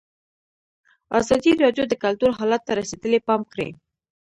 ازادي 1.19 1.51
راډیو 1.63 1.83
د 1.89 1.93
کلتور 2.03 2.31
حالت 2.39 2.61
ته 2.67 2.71
رسېدلي 2.81 3.19
پام 3.27 3.41
کړی. 3.51 3.69